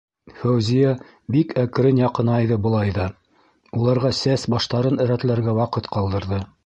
[0.37, 0.93] Фәүзиә
[1.35, 3.05] бик әкрен яҡынайҙы былай ҙа,
[3.81, 6.43] уларға сәс-баштарын рәтләргә ваҡыт ҡалдырҙы.